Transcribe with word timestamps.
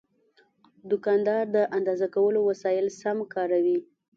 دوکاندار 0.89 1.43
د 1.55 1.57
اندازه 1.77 2.07
کولو 2.15 2.39
وسایل 2.49 2.85
سم 3.01 3.17
کاروي. 3.33 3.77